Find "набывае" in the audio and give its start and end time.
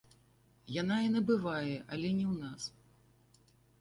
1.15-1.75